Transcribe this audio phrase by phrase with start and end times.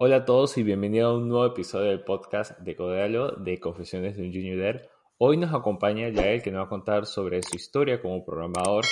[0.00, 4.16] Hola a todos y bienvenidos a un nuevo episodio del podcast de Codealo de Confesiones
[4.16, 8.00] de un Junior Hoy nos acompaña Yael que nos va a contar sobre su historia
[8.00, 8.84] como programador,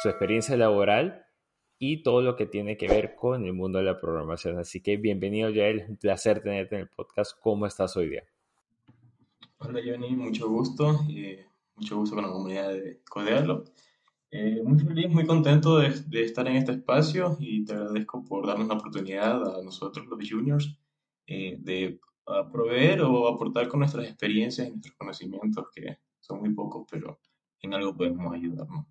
[0.00, 1.26] su experiencia laboral
[1.80, 4.60] y todo lo que tiene que ver con el mundo de la programación.
[4.60, 7.32] Así que bienvenido Yael, es un placer tenerte en el podcast.
[7.40, 8.22] ¿Cómo estás hoy día?
[9.58, 11.36] Hola Johnny, mucho gusto y
[11.74, 13.64] mucho gusto con la comunidad de Codealo.
[14.30, 15.88] Eh, muy feliz, muy contento de,
[16.22, 20.78] estar en este espacio y te agradezco por darnos la oportunidad a nosotros los juniors
[21.26, 21.98] eh, de
[22.52, 27.20] proveer o aportar con nuestras experiencias y nuestros conocimientos, que son muy pocos, pero
[27.62, 28.86] en algo podemos ayudarnos.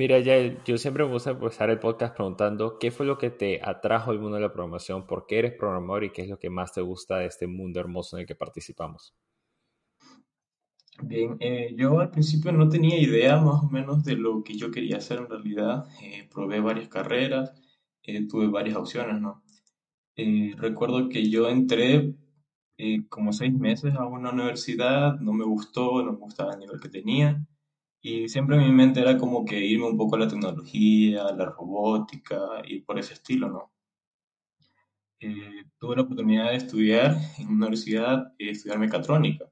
[0.00, 3.60] Mira, ya yo siempre me gusta empezar el podcast preguntando qué fue lo que te
[3.62, 6.48] atrajo al mundo de la programación, por qué eres programador y qué es lo que
[6.48, 9.14] más te gusta de este mundo hermoso en el que participamos.
[11.02, 14.70] Bien, eh, yo al principio no tenía idea más o menos de lo que yo
[14.70, 15.84] quería hacer en realidad.
[16.02, 17.52] Eh, probé varias carreras,
[18.02, 19.42] eh, tuve varias opciones, ¿no?
[20.56, 22.14] recuerdo que yo entré
[23.10, 26.88] como seis meses a una universidad, no me gustó, no me gustaba el nivel que
[26.88, 27.46] tenía.
[28.02, 31.34] Y siempre en mi mente era como que irme un poco a la tecnología, a
[31.34, 33.72] la robótica y por ese estilo, ¿no?
[35.20, 39.50] Eh, tuve la oportunidad de estudiar en una universidad, eh, estudiar mecatrónica.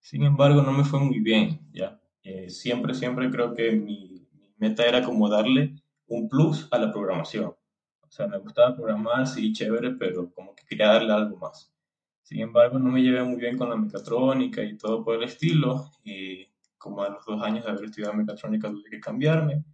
[0.00, 2.00] Sin embargo, no me fue muy bien, ¿ya?
[2.22, 5.74] Eh, siempre, siempre creo que mi, meta era como darle
[6.06, 7.54] un plus a la programación.
[8.02, 11.72] O sea, me gustaba programar, sí, chévere, pero como que quería darle algo más.
[12.22, 15.90] Sin embargo, no me llevé muy bien con la mecatrónica y todo por el estilo.
[16.04, 16.46] Y
[16.82, 19.64] como a los dos años de haber estudiado mecatrónica tuve que cambiarme.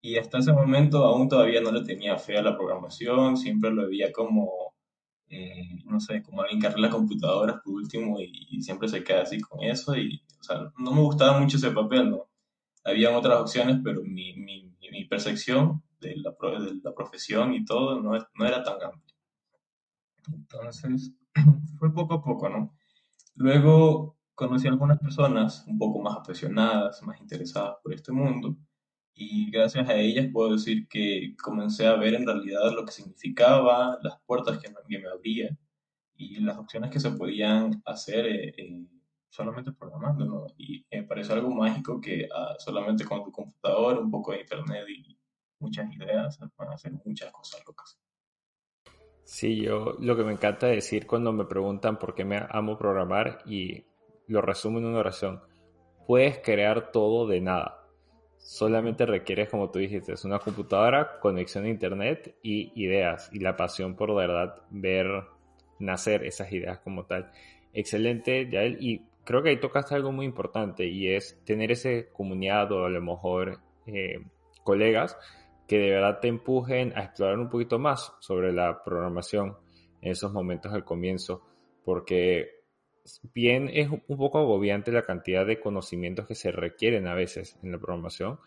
[0.00, 3.88] Y hasta ese momento aún todavía no le tenía fe a la programación, siempre lo
[3.88, 4.74] veía como,
[5.28, 9.40] eh, no sé, como alguien que arregla computadoras por último y, siempre se queda así
[9.40, 9.96] con eso.
[9.96, 12.28] Y, o sea, no me gustaba mucho ese papel, ¿no?
[12.84, 18.00] Habían otras opciones, pero mi, mi, mi percepción de la, de la, profesión y todo
[18.00, 19.14] no, no era tan amplia.
[20.32, 21.12] Entonces,
[21.78, 22.76] fue poco a poco, ¿no?
[23.34, 28.56] Luego conocí a algunas personas un poco más apasionadas, más interesadas por este mundo,
[29.14, 33.98] y gracias a ellas puedo decir que comencé a ver en realidad lo que significaba,
[34.02, 35.56] las puertas que me, abría
[36.14, 38.86] y las opciones que se podían hacer eh, eh,
[39.30, 40.46] solamente programando, ¿no?
[40.58, 44.84] Y me parece algo mágico que ah, solamente con tu computador, un poco de internet
[44.88, 45.18] y
[45.60, 47.98] muchas ideas, van a hacer muchas cosas locas.
[49.24, 53.38] Sí, yo lo que me encanta decir cuando me preguntan por qué me amo programar
[53.46, 53.86] y
[54.26, 55.40] lo resumo en una oración.
[56.06, 57.82] Puedes crear todo de nada.
[58.36, 63.96] Solamente requieres, como tú dijiste, una computadora, conexión a internet y ideas y la pasión
[63.96, 65.24] por verdad ver
[65.78, 67.30] nacer esas ideas como tal.
[67.72, 68.78] Excelente, Yael.
[68.80, 72.90] Y creo que ahí tocaste algo muy importante y es tener ese comunidad o a
[72.90, 74.20] lo mejor eh,
[74.62, 75.18] colegas
[75.66, 79.56] que de verdad te empujen a explorar un poquito más sobre la programación
[80.00, 81.42] en esos momentos al comienzo,
[81.84, 82.55] porque
[83.34, 87.72] bien es un poco agobiante la cantidad de conocimientos que se requieren a veces en
[87.72, 88.38] la programación.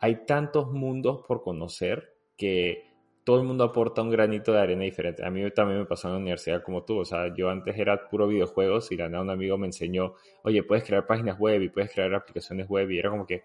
[0.00, 2.90] Hay tantos mundos por conocer que
[3.24, 5.24] todo el mundo aporta un granito de arena diferente.
[5.24, 6.98] A mí también me pasó en la universidad como tú.
[6.98, 10.62] O sea, yo antes era puro videojuegos y la nada un amigo me enseñó, oye,
[10.62, 13.44] puedes crear páginas web y puedes crear aplicaciones web y era como que,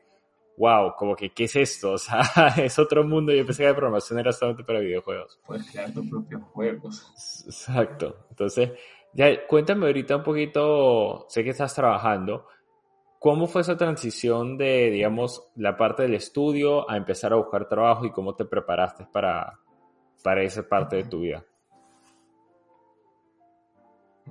[0.57, 1.91] wow, como que, ¿qué es esto?
[1.95, 2.23] O sea,
[2.57, 3.33] es otro mundo.
[3.33, 5.39] Yo pensé que la programación era solamente para videojuegos.
[5.45, 7.43] Puedes crear tus propios juegos.
[7.45, 8.25] Exacto.
[8.29, 8.71] Entonces,
[9.15, 12.47] ya, cuéntame ahorita un poquito, sé que estás trabajando,
[13.17, 18.05] ¿cómo fue esa transición de, digamos, la parte del estudio a empezar a buscar trabajo
[18.05, 19.61] y cómo te preparaste para,
[20.21, 21.45] para esa parte de tu vida?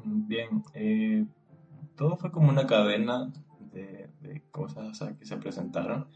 [0.04, 1.24] Bien, eh,
[1.96, 3.32] todo fue como una cadena
[3.72, 4.10] de,
[4.50, 6.08] cosas que se presentaron.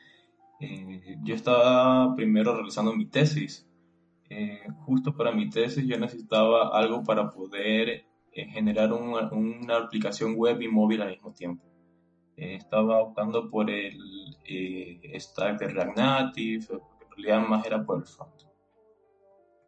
[0.61, 3.67] Eh, yo estaba primero realizando mi tesis.
[4.29, 8.05] Eh, justo para mi tesis yo necesitaba algo para poder
[8.47, 11.65] generar una, una, aplicación web y móvil al mismo tiempo.
[12.37, 13.99] Eh, estaba optando por el
[14.45, 18.43] eh, stack de React Native, en realidad más era por el front.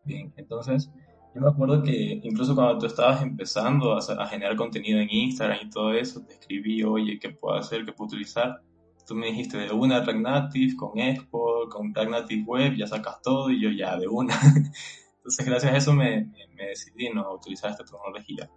[0.04, 0.90] Bien, entonces
[1.34, 5.58] yo me acuerdo que incluso cuando tú estabas empezando a, a, generar contenido en Instagram
[5.62, 7.84] y todo eso, te escribí, oye, ¿qué puedo hacer?
[7.84, 8.62] ¿Qué puedo utilizar?
[9.06, 13.20] Tú me dijiste de una React Native, con Expo, con React Native Web, ya sacas
[13.22, 14.34] todo y yo ya de una.
[15.16, 17.34] Entonces, gracias a eso me, me, decidí ¿no?
[17.34, 18.50] utilizar esta tecnología.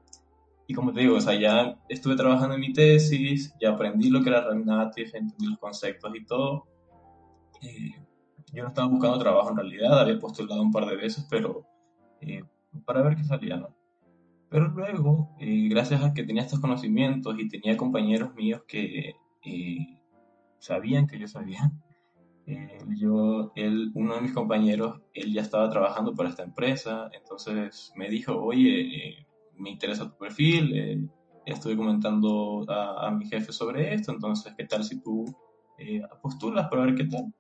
[0.67, 4.23] Y como te digo, o sea, ya estuve trabajando en mi tesis, ya aprendí lo
[4.23, 6.67] que era React Native, entendí los conceptos y todo.
[7.61, 7.91] Eh,
[8.53, 11.65] yo no estaba buscando trabajo en realidad, había postulado un par de veces, pero
[12.21, 12.43] eh,
[12.85, 13.75] para ver qué salía, ¿no?
[14.49, 19.15] Pero luego, eh, gracias a que tenía estos conocimientos y tenía compañeros míos que
[20.59, 21.71] sabían que yo sabía.
[22.45, 27.93] Eh, yo, él, uno de mis compañeros, él ya estaba trabajando para esta empresa, entonces
[27.95, 29.27] me dijo, oye, eh,
[29.57, 31.07] me interesa tu perfil, eh,
[31.45, 35.25] estoy comentando a, mi jefe sobre esto, entonces, ¿qué tal si tú
[36.21, 37.33] postulas para ver qué tal?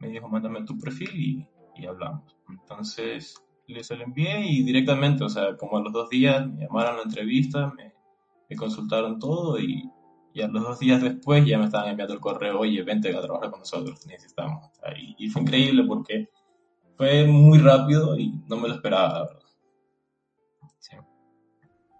[0.00, 2.36] Me dijo, mándame tu perfil y, y hablamos.
[2.48, 3.34] Entonces,
[3.66, 6.96] les lo envié y directamente, o sea, como a los dos días me llamaron a
[6.98, 9.90] la entrevista, me, consultaron todo y
[10.32, 13.22] y a los dos días después ya me estaban enviando el correo, oye, vente a
[13.22, 14.70] trabajar con nosotros, necesitamos.
[14.94, 16.28] Y, y fue increíble porque
[16.94, 19.46] fue muy rápido y no me lo esperaba, la verdad.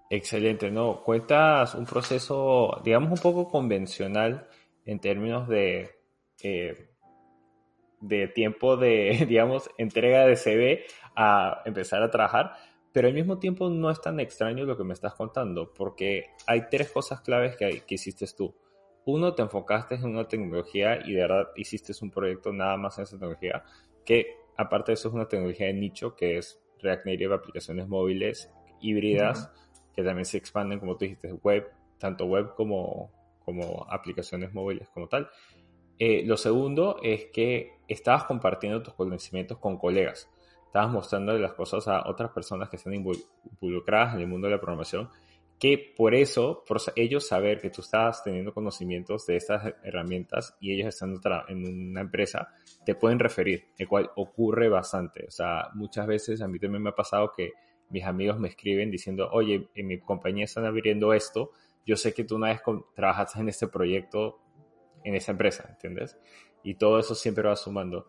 [0.08, 1.02] Excelente, ¿no?
[1.02, 4.46] Cuentas un proceso, digamos, un poco convencional
[4.84, 5.90] en términos de,
[6.42, 6.90] eh,
[8.00, 10.84] de tiempo de, digamos, entrega de CV
[11.16, 12.52] a empezar a trabajar,
[12.92, 16.68] pero al mismo tiempo no es tan extraño lo que me estás contando, porque hay
[16.70, 18.54] tres cosas claves que, que hiciste tú.
[19.06, 23.04] Uno, te enfocaste en una tecnología y de verdad hiciste un proyecto nada más en
[23.04, 23.64] esa tecnología,
[24.04, 28.52] que aparte de eso es una tecnología de nicho, que es React Native, aplicaciones móviles
[28.80, 29.50] híbridas,
[29.96, 33.10] que también se expanden, como tú dijiste, web, tanto web como,
[33.44, 35.28] como aplicaciones móviles como tal.
[35.98, 40.28] Eh, lo segundo es que estabas compartiendo tus conocimientos con colegas
[40.76, 44.60] estabas mostrando las cosas a otras personas que están involucradas en el mundo de la
[44.60, 45.08] programación,
[45.58, 50.74] que por eso, por ellos saber que tú estabas teniendo conocimientos de estas herramientas y
[50.74, 51.18] ellos están
[51.48, 52.48] en una empresa,
[52.84, 55.24] te pueden referir, el cual ocurre bastante.
[55.26, 57.52] O sea, muchas veces a mí también me ha pasado que
[57.90, 61.52] mis amigos me escriben diciendo, oye, en mi compañía están abriendo esto,
[61.84, 62.60] yo sé que tú una vez
[62.94, 64.40] trabajaste en este proyecto
[65.04, 66.18] en esa empresa, ¿entiendes?
[66.64, 68.08] Y todo eso siempre va sumando.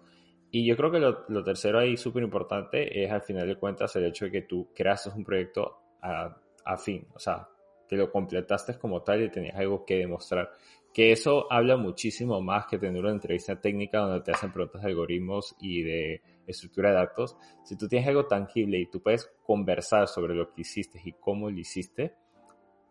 [0.50, 4.06] Y yo creo que lo, tercero ahí súper importante es al final de cuentas el
[4.06, 6.35] hecho de que tú creaste un proyecto a,
[6.65, 7.47] a, fin, o sea,
[7.88, 10.51] que lo completaste como tal y tenías algo que demostrar.
[10.91, 14.88] Que eso habla muchísimo más que tener una entrevista técnica donde te hacen preguntas de
[14.88, 17.38] algoritmos y de estructura de datos.
[17.63, 21.49] Si tú tienes algo tangible y tú puedes conversar sobre lo que hiciste y cómo
[21.49, 22.15] lo hiciste,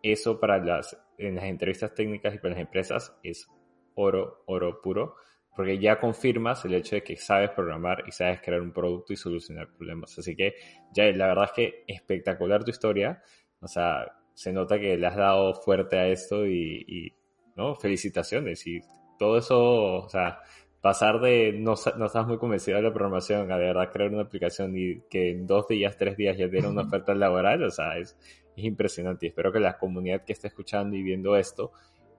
[0.03, 3.49] eso para las, en las entrevistas técnicas y para las empresas es
[3.95, 5.17] oro, oro puro
[5.57, 9.17] porque ya confirmas el hecho de que sabes programar y sabes crear un producto y
[9.17, 10.17] solucionar problemas.
[10.19, 10.55] Así que
[10.93, 13.23] ya la verdad es que espectacular tu historia,
[13.61, 17.11] o sea, se nota que le has dado fuerte a esto y,
[17.57, 17.75] ¿no?
[17.75, 18.81] Felicitaciones y
[19.19, 20.41] todo eso, o sea,
[20.81, 24.23] pasar de no, no estás muy convencido de la programación a de verdad crear una
[24.23, 27.99] aplicación y que en dos días, tres días ya tiene una oferta laboral, o sea,
[27.99, 28.17] es,
[28.57, 29.27] es impresionante.
[29.27, 31.73] Y espero que la comunidad que esté escuchando y viendo esto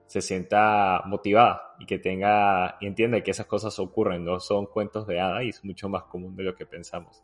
[0.06, 5.06] se sienta motivada y que tenga y entienda que esas cosas ocurren, no son cuentos
[5.06, 7.22] de hada y es mucho más común de lo que pensamos.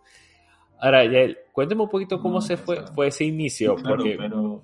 [0.79, 4.17] Ahora, Yael, cuéntame un poquito cómo se fue, fue ese inicio, porque...
[4.19, 4.63] Pero...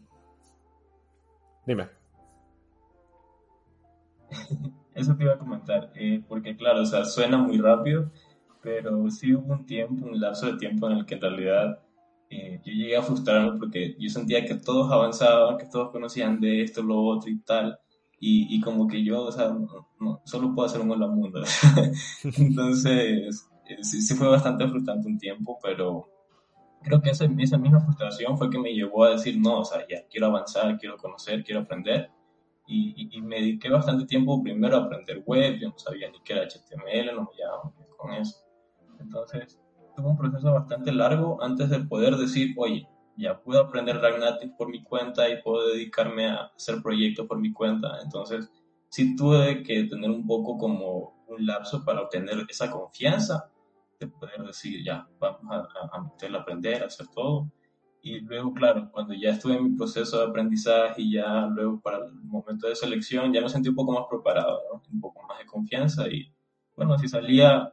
[1.67, 1.89] Dime.
[4.95, 8.11] Eso te iba a comentar, eh, porque claro, o sea, suena muy rápido,
[8.63, 11.81] pero sí hubo un tiempo, un lapso de tiempo en el que en realidad
[12.29, 16.63] eh, yo llegué a frustrarme porque yo sentía que todos avanzaban, que todos conocían de
[16.63, 17.79] esto, lo otro y tal,
[18.21, 19.55] y, y como que yo, o sea,
[19.99, 21.43] no, solo puedo hacer un hola mundo.
[22.39, 26.07] Entonces, eh, sí, sí, fue bastante frustrante un tiempo, pero
[26.83, 29.87] creo que esa, esa misma frustración fue que me llevó a decir, no, o sea,
[29.89, 32.11] ya quiero avanzar, quiero conocer, quiero aprender.
[32.73, 36.45] Y, me dediqué bastante tiempo primero a aprender web, yo no sabía ni qué era
[36.45, 38.45] HTML, no me llevaba con eso.
[39.01, 39.61] Entonces,
[39.97, 42.87] tuve un proceso bastante largo antes de poder decir, oye,
[43.17, 47.53] ya puedo aprender React por mi cuenta y puedo dedicarme a hacer proyectos por mi
[47.53, 47.99] cuenta.
[48.03, 48.49] Entonces,
[48.89, 53.51] sí tuve que tener un poco como un lapso para obtener esa confianza
[53.99, 57.51] de poder decir, ya, vamos a, a aprender, a hacer todo.
[58.03, 61.99] Y luego, claro, cuando ya estuve en mi proceso de aprendizaje y ya luego para
[61.99, 65.47] el momento de selección, ya me sentí un poco más preparado, un poco más de
[65.47, 66.33] confianza y
[66.77, 67.73] bueno, si salía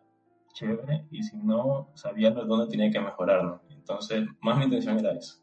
[0.54, 3.62] chévere y si no, sabía dónde tenía que mejorarlo.
[3.70, 5.40] Entonces, más mi intención era eso.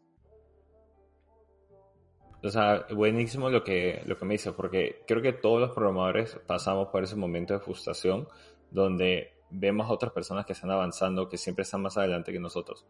[2.42, 6.38] O sea, buenísimo lo que, lo que me dices, porque creo que todos los programadores
[6.46, 8.28] pasamos por ese momento de frustración
[8.70, 12.84] donde vemos a otras personas que están avanzando, que siempre están más adelante que nosotros.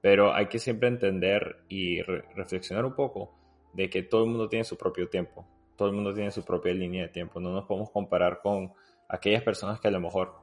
[0.00, 3.34] Pero hay que siempre entender y reflexionar un poco
[3.72, 6.74] de que todo el mundo tiene su propio tiempo, todo el mundo tiene su propia
[6.74, 7.40] línea de tiempo.
[7.40, 8.72] No nos podemos comparar con
[9.08, 10.34] aquellas personas que a lo mejor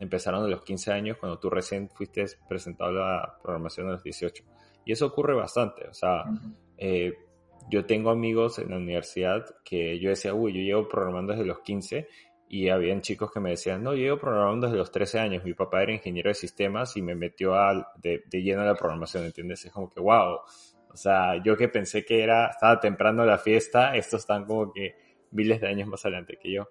[0.00, 4.44] empezaron a los 15 años cuando tú recién fuiste presentado la programación a los 18.
[4.84, 5.88] Y eso ocurre bastante.
[5.88, 6.24] O sea,
[6.76, 7.14] eh,
[7.70, 11.60] yo tengo amigos en la universidad que yo decía, uy, yo llevo programando desde los
[11.60, 12.08] 15
[12.48, 15.44] y habían chicos que me decían, no, llevo programando desde los 13 años.
[15.44, 18.74] Mi papá era ingeniero de sistemas y me metió a, de, de lleno a la
[18.74, 19.64] programación, ¿entiendes?
[19.64, 20.40] Es como que, wow.
[20.92, 24.94] O sea, yo que pensé que era, estaba temprano la fiesta, estos están como que
[25.32, 26.68] miles de años más adelante que yo.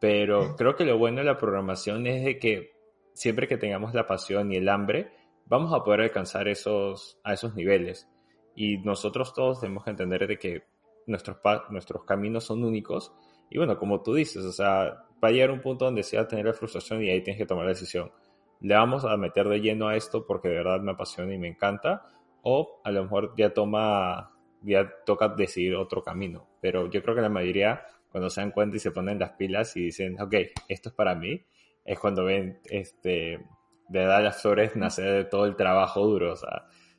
[0.00, 2.72] pero creo que lo bueno de la programación es de que
[3.14, 5.10] siempre que tengamos la pasión y el hambre,
[5.46, 8.08] vamos a poder alcanzar esos, a esos niveles.
[8.54, 10.62] Y nosotros todos tenemos que entender de que
[11.06, 11.38] nuestros,
[11.70, 13.12] nuestros caminos son únicos.
[13.50, 16.24] Y bueno, como tú dices, o sea, va a llegar un punto donde se va
[16.24, 18.12] a tener la frustración y ahí tienes que tomar la decisión.
[18.60, 21.48] Le vamos a meter de lleno a esto porque de verdad me apasiona y me
[21.48, 22.06] encanta.
[22.42, 26.46] O a lo mejor ya toma, ya toca decidir otro camino.
[26.60, 29.76] Pero yo creo que la mayoría, cuando se dan cuenta y se ponen las pilas
[29.76, 30.34] y dicen, ok,
[30.68, 31.42] esto es para mí,
[31.84, 33.40] es cuando ven, este,
[33.88, 36.34] de verdad las flores nacer de todo el trabajo duro.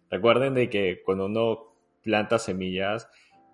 [0.09, 3.09] Recuerden de que cuando uno planta semillas,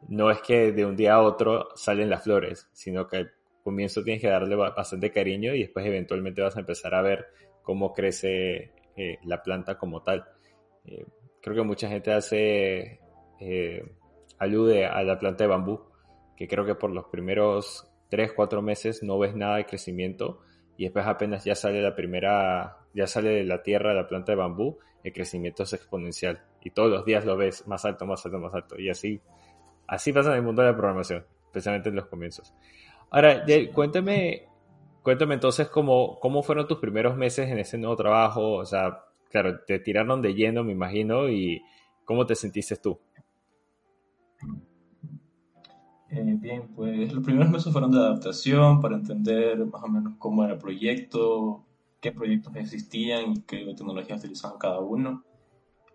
[0.08, 3.28] no es que de un día a otro salen las flores, sino que
[3.62, 7.27] comienzo tienes que darle bastante cariño y después eventualmente vas a empezar a ver
[7.62, 10.25] cómo crece eh, la planta como tal.
[10.86, 11.06] Eh,
[11.41, 13.00] creo que mucha gente hace,
[13.39, 13.86] eh,
[14.38, 15.82] alude a la planta de bambú,
[16.36, 20.41] que creo que por los primeros 3, 4 meses no ves nada de crecimiento
[20.77, 24.38] y después apenas ya sale la primera, ya sale de la tierra la planta de
[24.38, 28.39] bambú, el crecimiento es exponencial y todos los días lo ves más alto, más alto,
[28.39, 29.22] más alto y así,
[29.88, 32.53] así pasa en el mundo de la programación, especialmente en los comienzos.
[33.12, 34.48] Ahora, cuéntame,
[35.03, 39.60] cuéntame entonces cómo, cómo fueron tus primeros meses en ese nuevo trabajo, o sea, claro,
[39.68, 41.62] te tiraron de lleno, me imagino, y
[42.06, 42.98] cómo te sentiste tú.
[46.10, 50.46] Eh, bien, pues los primeros meses fueron de adaptación para entender más o menos cómo
[50.46, 51.65] era el proyecto,
[52.00, 55.24] qué proyectos existían y qué tecnologías utilizaban cada uno.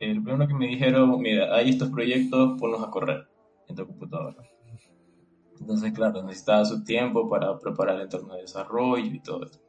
[0.00, 3.26] El primero que me dijeron, mira, hay estos proyectos, ponlos a correr
[3.68, 4.36] en tu computadora.
[5.60, 9.60] Entonces, claro, necesitaba su tiempo para preparar el entorno de desarrollo y todo eso.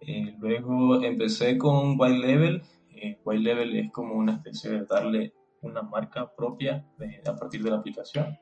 [0.00, 2.62] Eh, luego empecé con White Level.
[2.90, 6.84] Eh, White Level es como una especie de darle una marca propia
[7.24, 8.36] a partir de la aplicación.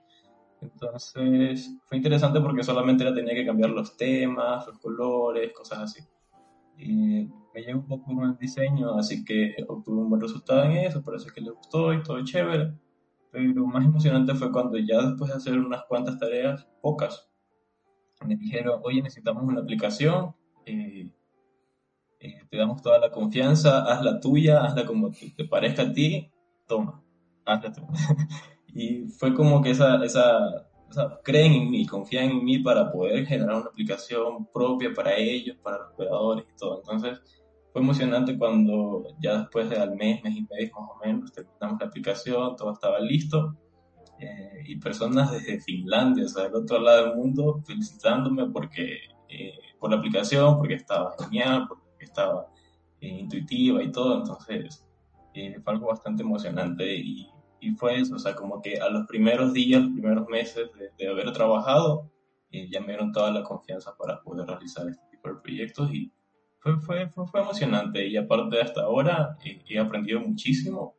[0.61, 6.03] Entonces fue interesante porque solamente era tenía que cambiar los temas, los colores, cosas así.
[6.77, 10.73] Y me llegó un poco con el diseño, así que obtuve un buen resultado en
[10.79, 12.73] eso, por eso es que le gustó y todo chévere.
[13.33, 17.31] Pero más emocionante fue cuando ya después de hacer unas cuantas tareas, pocas,
[18.27, 20.35] me dijeron, oye, necesitamos una aplicación,
[20.67, 21.11] eh,
[22.21, 25.93] eh, te damos toda la confianza, haz la tuya, hazla como te, te parezca a
[25.93, 26.31] ti,
[26.67, 27.03] toma,
[27.45, 27.83] hazla tú.
[28.73, 30.71] Y fue como que esa, esa,
[31.25, 35.79] creen en mí, confían en mí para poder generar una aplicación propia para ellos, para
[35.79, 36.79] los operadores y todo.
[36.79, 37.21] Entonces,
[37.73, 41.81] fue emocionante cuando ya después de al mes, mes y medio más o menos, terminamos
[41.81, 43.57] la aplicación, todo estaba listo.
[44.19, 48.99] Eh, y personas desde Finlandia, o sea, del otro lado del mundo, felicitándome porque,
[49.29, 52.47] eh, por la aplicación, porque estaba genial, porque estaba
[53.01, 54.19] eh, intuitiva y todo.
[54.19, 54.85] Entonces,
[55.33, 59.53] fue algo bastante emocionante y y fue eso, o sea, como que a los primeros
[59.53, 62.11] días, los primeros meses de, haber trabajado,
[62.51, 66.11] eh, ya me dieron toda la confianza para poder realizar este tipo de proyectos y
[66.61, 70.95] fue, fue, fue, emocionante y aparte hasta ahora eh, he aprendido muchísimo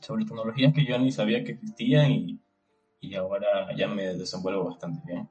[0.00, 2.40] sobre tecnologías que yo ni sabía que existían y,
[3.00, 5.28] y ahora ya me desenvuelvo bastante bien.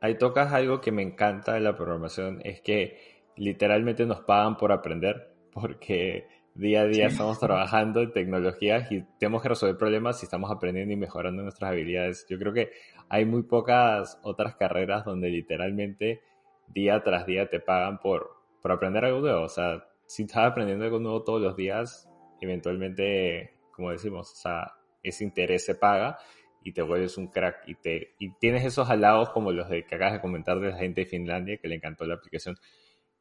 [0.00, 4.70] Ahí tocas algo que me encanta de la programación, es que literalmente nos pagan por
[4.70, 10.26] aprender, porque Día a día estamos trabajando en tecnologías y tenemos que resolver problemas y
[10.26, 12.26] estamos aprendiendo y mejorando nuestras habilidades.
[12.30, 12.70] Yo creo que
[13.08, 16.20] hay muy pocas otras carreras donde literalmente
[16.68, 18.30] día tras día te pagan por,
[18.62, 19.42] por aprender algo nuevo.
[19.42, 22.08] O sea, si estás aprendiendo algo nuevo todos los días,
[22.40, 26.18] eventualmente, como decimos, o sea, ese interés se paga
[26.62, 29.94] y te vuelves un crack y, te, y tienes esos halagos como los de que
[29.94, 32.56] acabas de comentar de la gente de Finlandia que le encantó la aplicación.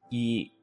[0.09, 0.53] Y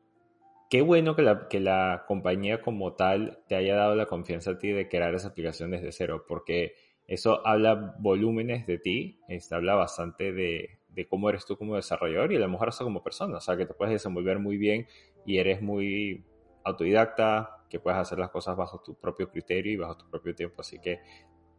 [0.70, 4.58] qué bueno que la, que la compañía como tal te haya dado la confianza a
[4.58, 6.74] ti de crear esa aplicación desde cero, porque
[7.06, 12.32] eso habla volúmenes de ti, este, habla bastante de, de, cómo eres tú como desarrollador
[12.32, 14.86] y a lo mejor hasta como persona, o sea, que te puedes desenvolver muy bien
[15.26, 16.24] y eres muy
[16.64, 20.60] autodidacta, que puedes hacer las cosas bajo tu propio criterio y bajo tu propio tiempo,
[20.60, 21.00] así que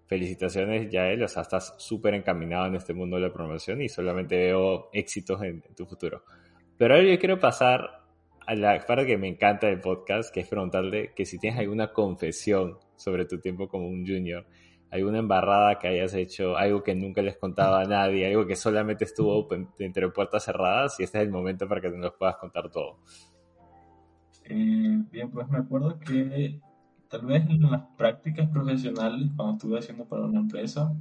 [0.07, 4.35] felicitaciones Yael, o sea, estás súper encaminado en este mundo de la promoción y solamente
[4.35, 6.23] veo éxitos en, en tu futuro.
[6.77, 8.01] Pero ahora yo quiero pasar
[8.45, 11.93] a la parte que me encanta del podcast, que es preguntarle que si tienes alguna
[11.93, 14.45] confesión sobre tu tiempo como un junior,
[14.91, 19.05] alguna embarrada que hayas hecho, algo que nunca les contaba a nadie, algo que solamente
[19.05, 19.47] estuvo
[19.79, 22.99] entre puertas cerradas y este es el momento para que nos puedas contar todo.
[24.43, 26.59] Eh, bien, pues me acuerdo que
[27.07, 30.93] tal vez en las prácticas profesionales, cuando estuve haciendo para una empresa,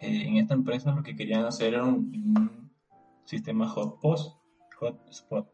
[0.00, 2.66] eh, en esta empresa lo que querían hacer era un,
[3.24, 4.38] sistema hotspot,
[4.78, 5.48] hotspot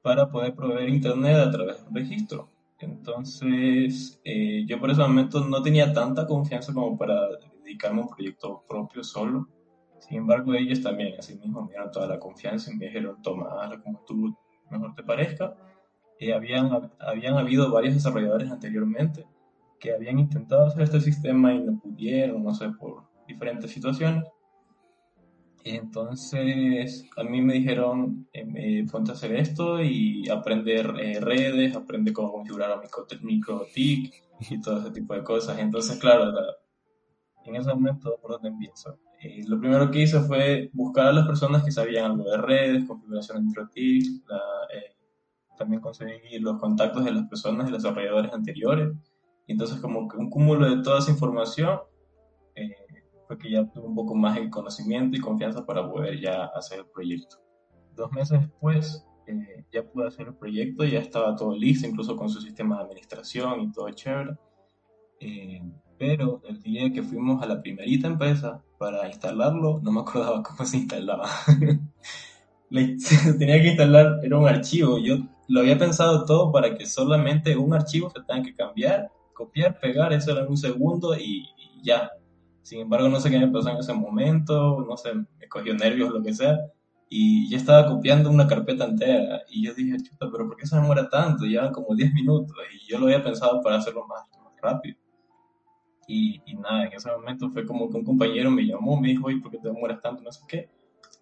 [0.00, 2.53] para poder proveer internet a través de un registro.
[2.84, 7.28] Entonces, eh, yo por ese momento no tenía tanta confianza como para
[7.64, 9.48] dedicarme a un proyecto propio solo,
[10.00, 13.46] Sin embargo, ellos también, así mismo, me dieron toda la confianza y me dijeron, toma,
[13.62, 14.36] hazlo como tú
[14.70, 15.56] mejor te parezca.
[16.18, 19.26] Eh, habían, habían habido varios desarrolladores anteriormente
[19.80, 24.24] que habían intentado hacer este sistema y no pudieron, no sé, por diferentes situaciones.
[25.64, 32.12] Entonces, a mí me dijeron, eh, ponte a hacer esto y aprender eh, redes, aprende
[32.12, 32.82] cómo configurar a
[33.22, 34.14] MicroTik
[34.50, 35.58] y todo ese tipo de cosas.
[35.58, 36.34] Entonces, claro,
[37.46, 38.98] en ese momento, ¿por dónde empiezo?
[39.22, 42.84] Eh, lo primero que hice fue buscar a las personas que sabían algo de redes,
[42.86, 44.04] configuración de MicroTik,
[44.74, 44.96] eh,
[45.56, 48.92] también conseguir los contactos de las personas, de los desarrolladores anteriores.
[49.46, 51.80] Y entonces, como que un cúmulo de toda esa información
[52.54, 52.83] eh,
[53.38, 56.86] que ya tuve un poco más de conocimiento y confianza para poder ya hacer el
[56.86, 57.36] proyecto.
[57.94, 62.28] Dos meses después eh, ya pude hacer el proyecto, ya estaba todo listo, incluso con
[62.28, 64.36] su sistema de administración y todo chévere.
[65.20, 65.62] Eh,
[65.98, 70.64] pero el día que fuimos a la primerita empresa para instalarlo, no me acordaba cómo
[70.64, 71.28] se instalaba.
[73.38, 74.98] tenía que instalar, era un archivo.
[74.98, 79.78] Yo lo había pensado todo para que solamente un archivo se tenga que cambiar, copiar,
[79.78, 81.46] pegar, eso era en un segundo y
[81.82, 82.10] ya.
[82.64, 86.10] Sin embargo, no sé qué me pasó en ese momento, no sé, me cogió nervios,
[86.10, 86.58] lo que sea,
[87.10, 90.74] y yo estaba copiando una carpeta entera, y yo dije, chuta, pero ¿por qué se
[90.76, 91.44] demora tanto?
[91.44, 94.24] Llevan como 10 minutos, y yo lo había pensado para hacerlo más,
[94.62, 94.96] rápido.
[96.08, 99.26] Y, y, nada, en ese momento fue como que un compañero me llamó, me dijo,
[99.26, 100.22] oye, ¿por qué te demoras tanto?
[100.22, 100.70] No sé qué.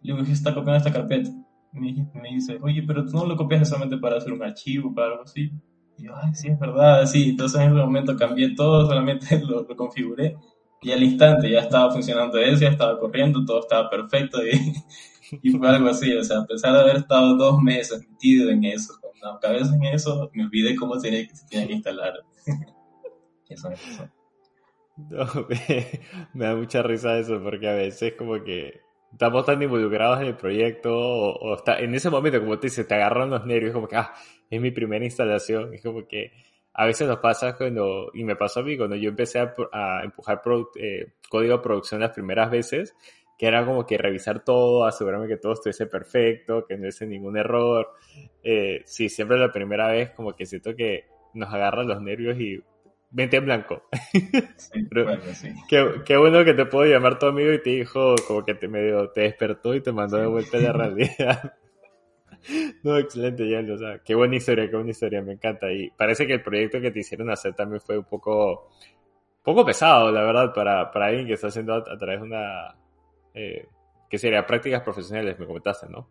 [0.01, 1.29] Le digo, está copiando esta carpeta.
[1.73, 5.09] Me, me dice, oye, pero tú no lo copias solamente para hacer un archivo, para
[5.09, 5.53] algo así.
[5.99, 7.31] Y yo, ay, sí, es verdad, sí.
[7.31, 10.37] Entonces en ese momento cambié todo, solamente lo, lo configuré
[10.83, 14.75] y al instante ya estaba funcionando eso, ya estaba corriendo, todo estaba perfecto y,
[15.43, 18.65] y fue algo así, o sea, a pesar de haber estado dos meses metido en
[18.65, 22.15] eso, con la cabeza en eso, me olvidé cómo tenía, se tenía que instalar.
[23.49, 24.11] eso me pasó.
[24.97, 25.27] No,
[26.35, 28.81] me, da mucha risa eso, porque a veces como que
[29.13, 32.95] estamos tan involucrados en el proyecto, o, está, en ese momento, como te dices, te
[32.95, 34.13] agarran los nervios, como que, ah,
[34.51, 36.33] es mi primera instalación, es como que
[36.75, 40.43] a veces nos pasa cuando, y me pasó a mí, cuando yo empecé a, empujar
[40.77, 42.95] eh, código de producción las primeras veces,
[43.39, 47.37] que era como que revisar todo, asegurarme que todo estuviese perfecto, que no hubiese ningún
[47.37, 47.89] error.
[48.43, 52.63] Eh, sí, siempre la primera vez como que siento que nos agarran los nervios y
[53.11, 53.83] mente en blanco.
[54.57, 54.89] Sí,
[55.69, 59.11] Qué, bueno que te puedo llamar tu amigo y te dijo, como que te medio,
[59.11, 61.55] te despertó y te mandó de vuelta a la realidad.
[62.83, 65.71] No, excelente, ya, o sea, qué buena historia, qué buena historia, me encanta.
[65.73, 68.71] Y parece que el proyecto que te hicieron hacer también fue un poco,
[69.43, 72.75] poco pesado, la verdad, para, para alguien que está haciendo a, través de una,
[73.35, 73.67] eh,
[74.11, 74.47] ¿qué sería?
[74.47, 76.09] Prácticas profesionales, me comentaste, ¿no?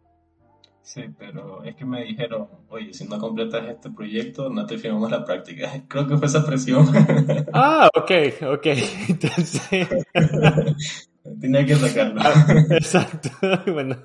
[0.82, 5.12] Sí, pero es que me dijeron, oye, si no completas este proyecto, no te firmamos
[5.12, 5.70] la práctica.
[5.88, 6.88] Creo que fue esa presión.
[7.54, 8.12] Ah, ok,
[8.54, 8.65] ok.
[9.10, 9.88] Entonces...
[11.40, 12.22] Tenía que sacarlo.
[12.24, 13.30] Ah, exacto.
[13.72, 13.96] Bueno,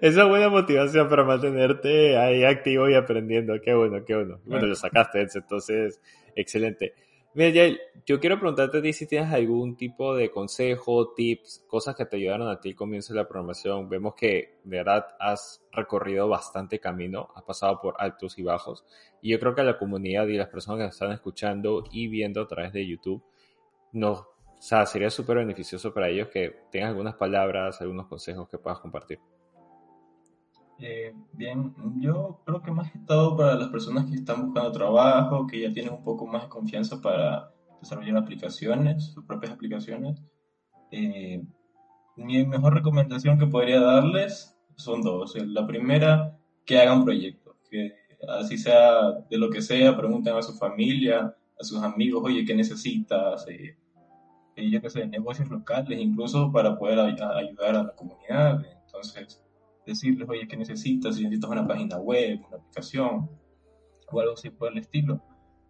[0.00, 3.60] esa buena motivación para mantenerte ahí activo y aprendiendo.
[3.60, 4.40] Qué bueno, qué bueno.
[4.44, 6.00] Bueno, lo sacaste, entonces,
[6.34, 6.94] excelente.
[7.34, 12.06] Mira, yo quiero preguntarte a ti si tienes algún tipo de consejo, tips, cosas que
[12.06, 13.88] te ayudaron a ti al comienzo de la programación.
[13.88, 18.84] Vemos que de verdad has recorrido bastante camino, has pasado por altos y bajos.
[19.20, 22.40] Y yo creo que la comunidad y las personas que nos están escuchando y viendo
[22.40, 23.24] a través de YouTube
[23.92, 24.26] nos
[24.66, 29.18] sea, sería súper beneficioso para ellos que tengas algunas palabras, algunos consejos que puedas compartir.
[30.78, 35.46] Eh, bien, yo creo que más que todo para las personas que están buscando trabajo,
[35.46, 40.22] que ya tienen un poco más de confianza para desarrollar aplicaciones, sus propias aplicaciones.
[40.90, 41.44] Eh,
[42.16, 45.36] mi mejor recomendación que podría darles son dos.
[45.36, 47.92] La primera, que hagan proyectos, que
[48.40, 52.54] así sea de lo que sea, pregunten a su familia, a sus amigos, oye, ¿qué
[52.54, 53.46] necesitas?
[53.48, 53.76] Eh,
[54.56, 58.64] eh, yo qué sé, negocios locales, incluso para poder ayudar a la comunidad.
[58.86, 59.44] Entonces,
[59.86, 61.16] decirles, oye, ¿qué necesitas?
[61.16, 63.30] Si necesitas una página web, una aplicación
[64.10, 65.20] o algo así por el estilo.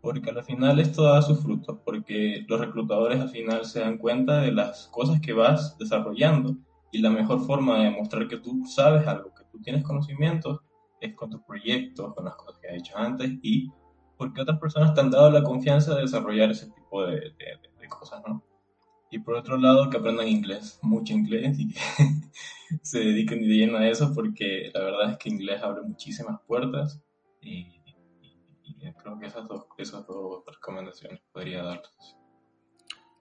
[0.00, 4.42] Porque al final esto da sus frutos, porque los reclutadores al final se dan cuenta
[4.42, 6.56] de las cosas que vas desarrollando
[6.92, 10.60] y la mejor forma de demostrar que tú sabes algo, que tú tienes conocimientos,
[11.00, 13.70] es con tus proyectos, con las cosas que has hecho antes y
[14.18, 17.88] porque otras personas te han dado la confianza de desarrollar ese tipo de, de, de
[17.88, 18.44] cosas, ¿no?
[19.14, 21.78] Y por otro lado, que aprendan inglés, mucho inglés y que
[22.82, 27.00] se dediquen de lleno a eso porque la verdad es que inglés abre muchísimas puertas
[27.40, 27.80] y,
[29.00, 32.16] creo que esas dos, esas dos recomendaciones podría darles.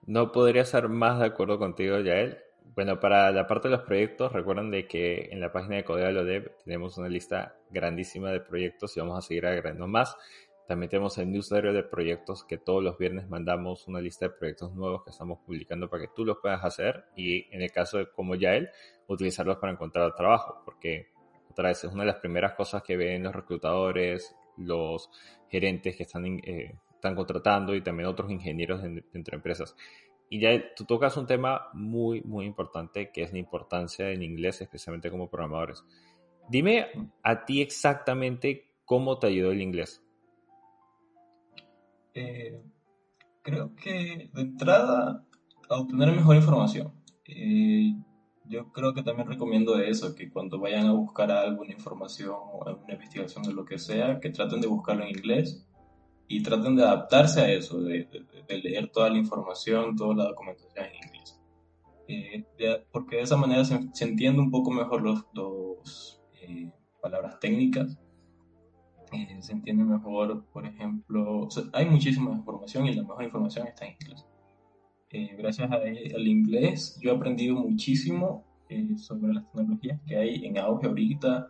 [0.04, 2.38] No podría ser más de acuerdo contigo, Yael.
[2.74, 6.10] Bueno, para la parte de los proyectos, recuerden de que en la página de Codea
[6.10, 10.16] Lodev tenemos una lista grandísima de proyectos y vamos a seguir agregando más.
[10.66, 14.74] También tenemos el newsletter de proyectos que todos los viernes mandamos una lista de proyectos
[14.74, 18.10] nuevos que estamos publicando para que tú los puedas hacer y en el caso de
[18.10, 18.70] como ya él,
[19.06, 21.08] utilizarlos para encontrar trabajo, porque
[21.50, 25.10] otra vez es una de las primeras cosas que ven los reclutadores, los
[25.48, 29.76] gerentes que están, eh, están contratando y también otros ingenieros entre empresas.
[30.30, 34.60] Y ya tú tocas un tema muy, muy importante, que es la importancia del inglés,
[34.62, 35.84] especialmente como programadores.
[36.48, 36.86] Dime
[37.22, 40.03] a ti exactamente cómo te ayudó el inglés.
[42.14, 42.62] Eh,
[43.42, 45.24] creo que de entrada,
[45.68, 46.92] a obtener mejor información.
[47.26, 47.94] Eh,
[48.46, 52.94] yo creo que también recomiendo eso, que cuando vayan a buscar alguna información o alguna
[52.94, 55.66] investigación de lo que sea, que traten de buscarlo en inglés
[56.28, 58.08] y traten de adaptarse a eso, de,
[58.48, 61.40] leer toda la información, toda la documentación en inglés.
[62.06, 67.98] Eh, porque de esa manera se, entiende un poco mejor los, dos eh, palabras técnicas,
[69.14, 73.96] eh, se entiende mejor, por ejemplo, hay muchísima información y la mejor información está en
[74.00, 74.26] inglés.
[75.38, 78.44] gracias al inglés yo he aprendido muchísimo
[78.96, 81.48] sobre las tecnologías que hay en auge ahorita,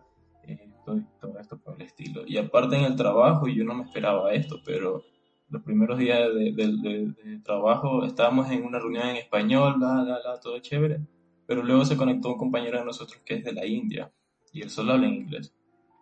[0.85, 2.23] todo, esto por el estilo.
[2.27, 5.03] Y aparte en el trabajo, yo no me esperaba esto, pero
[5.49, 10.59] los primeros días de, trabajo estábamos en una reunión en español, la, la, la, todo
[10.59, 11.01] chévere,
[11.47, 14.13] pero luego se conectó un compañero de nosotros que es de la India
[14.53, 15.55] y él solo habla en inglés.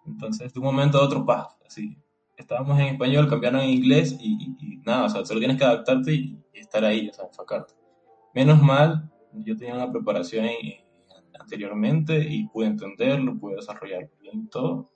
[0.07, 1.97] Entonces, de un momento a otro, paz, así.
[2.37, 6.39] Estábamos en español, cambiaron en inglés y, nada, o sea, solo tienes que adaptarte y,
[6.55, 7.75] estar ahí, o sea, enfocarte.
[8.35, 10.57] Menos mal, yo tenía una preparación en,
[11.39, 14.89] anteriormente y pude entenderlo, pude desarrollarlo bien y todo,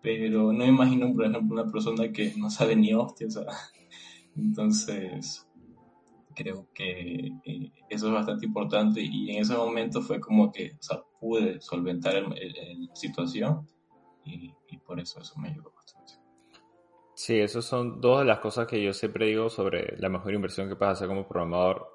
[0.00, 3.44] pero no imagino, por ejemplo, una persona que no sabe ni hostia, o sea,
[4.36, 5.46] entonces
[6.34, 10.82] creo que eh, eso es bastante importante y en ese momento fue como que, o
[10.82, 12.34] sea, pude solventar la
[12.94, 13.66] situación
[14.24, 16.14] y, y, por eso eso me ayudó bastante.
[17.14, 20.68] Sí, esas son dos de las cosas que yo siempre digo sobre la mejor inversión
[20.68, 21.86] que puedes hacer como programador.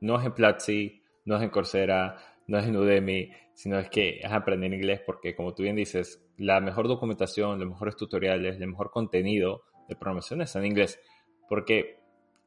[0.00, 4.18] No es en Platzi, no es en Coursera, no es en Udemy, sino es que
[4.18, 8.66] es aprender inglés porque, como tú bien dices, la mejor documentación, los mejores tutoriales, el
[8.66, 11.00] mejor contenido de programación está en inglés.
[11.48, 12.00] Porque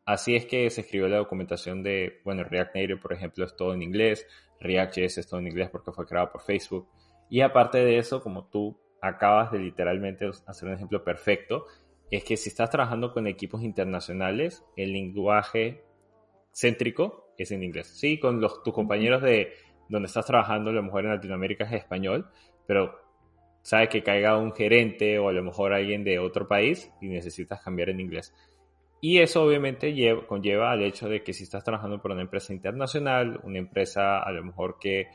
[0.06, 3.74] así es que se escribió la documentación de, bueno, React Native, por ejemplo, es todo
[3.74, 4.28] en inglés,
[4.60, 6.88] React.js es todo en inglés porque fue creado por Facebook.
[7.30, 11.66] Y aparte de eso, como tú acabas de literalmente hacer un ejemplo perfecto,
[12.10, 15.84] es que si estás trabajando con equipos internacionales, el lenguaje
[16.54, 17.88] céntrico es en inglés.
[17.88, 19.54] Sí, con los, tus compañeros de
[19.90, 22.30] donde estás trabajando, a lo mejor en Latinoamérica es español,
[22.66, 23.00] pero
[23.62, 27.62] sabes que caiga un gerente o a lo mejor alguien de otro país y necesitas
[27.62, 28.34] cambiar en inglés.
[29.00, 29.94] Y eso obviamente
[30.26, 34.32] conlleva al hecho de que si estás trabajando por una empresa internacional, una empresa a
[34.32, 35.08] lo mejor que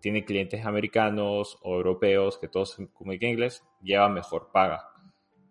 [0.00, 4.88] tiene clientes americanos o europeos que todos comunican inglés, lleva mejor paga,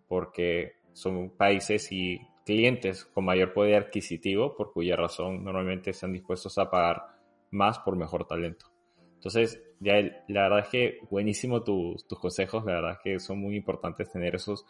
[0.08, 6.56] porque son países y clientes con mayor poder adquisitivo, por cuya razón normalmente están dispuestos
[6.58, 7.02] a pagar
[7.50, 8.66] más por mejor talento.
[9.14, 13.40] Entonces, ya la verdad es que buenísimo tus, tus consejos, la verdad es que son
[13.40, 14.64] muy importantes tener esos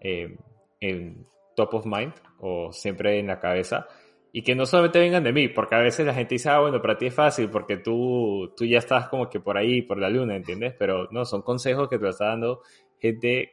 [0.00, 0.36] eh,
[0.80, 3.86] en top of mind o siempre en la cabeza
[4.32, 6.80] y que no solamente vengan de mí, porque a veces la gente dice, ah, bueno,
[6.80, 10.08] para ti es fácil porque tú, tú ya estás como que por ahí, por la
[10.08, 10.74] luna, ¿entiendes?
[10.78, 12.62] Pero no, son consejos que te lo está dando
[12.98, 13.52] gente,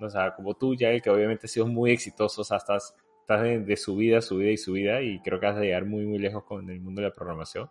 [0.00, 3.42] o sea, como tú, ya que obviamente ha sido muy exitoso, o sea, estás, estás
[3.42, 6.44] de, de subida, subida y subida y creo que vas a llegar muy, muy lejos
[6.44, 7.68] con el mundo de la programación.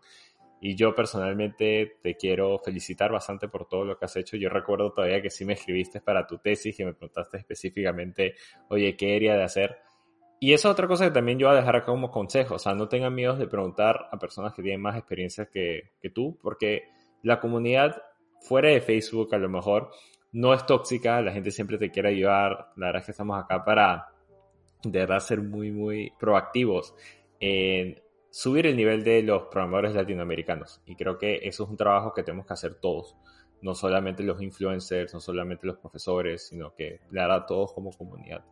[0.62, 4.38] Y yo personalmente te quiero felicitar bastante por todo lo que has hecho.
[4.38, 8.36] Yo recuerdo todavía que sí me escribiste para tu tesis, que me preguntaste específicamente,
[8.70, 9.78] oye, ¿qué haría de hacer?
[10.44, 12.56] Y esa es otra cosa que también yo voy a dejar acá como consejo.
[12.56, 16.10] O sea, no tengan miedo de preguntar a personas que tienen más experiencia que, que
[16.10, 16.90] tú, porque
[17.22, 18.02] la comunidad
[18.42, 19.92] fuera de Facebook a lo mejor
[20.34, 22.74] no es tóxica, la gente siempre te quiere ayudar.
[22.76, 24.10] La verdad es que estamos acá para
[24.84, 26.94] de verdad ser muy, muy proactivos
[27.40, 30.82] en subir el nivel de los programadores latinoamericanos.
[30.86, 33.16] Y creo que eso es un trabajo que tenemos que hacer todos.
[33.62, 38.44] No solamente los influencers, no solamente los profesores, sino que le hará todos como comunidad.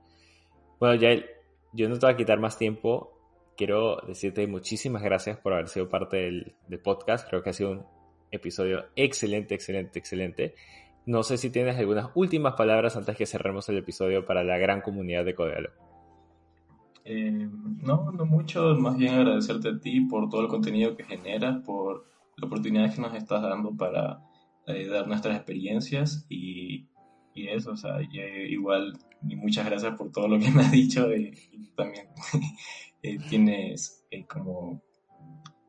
[0.80, 1.26] Bueno, Yael,
[1.74, 3.18] yo no te voy a quitar más tiempo.
[3.56, 7.28] Quiero decirte muchísimas gracias por haber sido parte del, podcast.
[7.28, 7.86] Creo que ha sido un
[8.32, 10.56] episodio excelente, excelente, excelente.
[11.06, 14.82] No sé si tienes algunas últimas palabras antes que cerremos el episodio para la gran
[14.82, 15.70] comunidad de Codealo.
[17.04, 17.50] Eh,
[17.82, 22.06] no, no mucho, más bien agradecerte a ti por todo el contenido que generas, por
[22.38, 24.22] la oportunidad que nos estás dando para
[24.68, 26.86] eh, dar nuestras experiencias y,
[27.34, 29.11] y eso, o sea, igual, y
[29.42, 31.34] muchas gracias por todo lo que me has dicho y,
[31.76, 32.08] también
[33.04, 34.82] eh, tienes como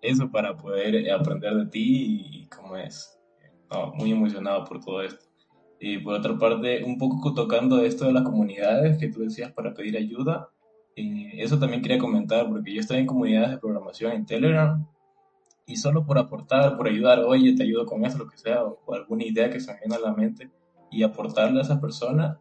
[0.00, 3.18] eso para poder aprender de ti y, como es,
[3.94, 5.24] muy emocionado por todo esto.
[5.80, 9.72] Y por otra parte, un poco tocando esto de las comunidades que tú decías para
[9.72, 10.50] pedir ayuda,
[10.94, 14.86] eso también quería comentar porque yo estoy en comunidades de programación en Telegram
[15.66, 18.94] y solo por aportar, por ayudar, oye, te ayudo con eso, lo que sea, o,
[18.94, 20.50] alguna idea que se me viene a la mente
[20.90, 22.38] y aportarle a esas personas,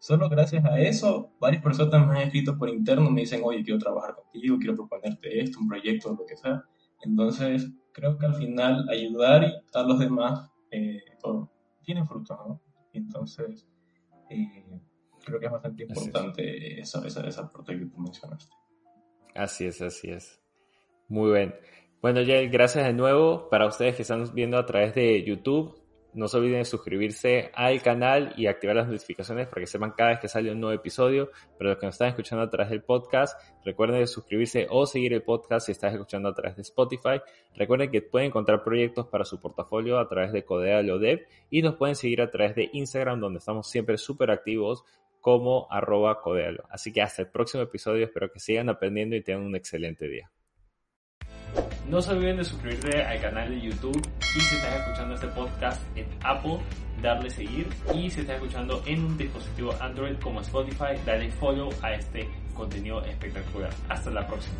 [0.00, 3.78] solo gracias a eso, varias personas me han escrito por interno, me dicen, oye, quiero
[3.78, 6.64] trabajar contigo, quiero proponerte esto, un proyecto, lo que sea.
[7.02, 11.02] Entonces, creo que al final ayudar a los demás eh,
[11.82, 12.60] tiene fruto, ¿no?
[12.92, 13.68] Entonces,
[14.30, 14.80] eh,
[15.24, 18.52] creo que es bastante importante esa, esa, esa aporte que tú mencionaste.
[19.34, 20.40] Así es, así es.
[21.08, 21.54] Muy bien.
[22.00, 23.50] Bueno, Yael, gracias de nuevo.
[23.50, 25.79] Para ustedes que están viendo a través de YouTube,
[26.12, 30.10] no se olviden de suscribirse al canal y activar las notificaciones para que sepan cada
[30.10, 31.30] vez que sale un nuevo episodio.
[31.56, 35.12] Pero los que nos están escuchando a través del podcast, recuerden de suscribirse o seguir
[35.12, 37.20] el podcast si estás escuchando a través de Spotify.
[37.54, 41.76] Recuerden que pueden encontrar proyectos para su portafolio a través de Codealo Dev y nos
[41.76, 44.84] pueden seguir a través de Instagram donde estamos siempre súper activos
[45.20, 46.64] como arroba Codealo.
[46.70, 50.30] Así que hasta el próximo episodio, espero que sigan aprendiendo y tengan un excelente día.
[51.88, 55.82] No se olviden de suscribirse al canal de YouTube y si estás escuchando este podcast
[55.96, 56.58] en Apple,
[57.02, 61.92] darle seguir y si estás escuchando en un dispositivo Android como Spotify, dale follow a
[61.92, 63.70] este contenido espectacular.
[63.88, 64.58] Hasta la próxima.